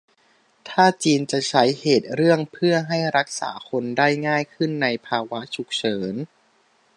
[0.69, 6.15] ถ้าจีนจะใช้เหตุเรื่องเพื่อให้รักษาคนได้ง่ายขึ้นในภาวะฉุกเฉิน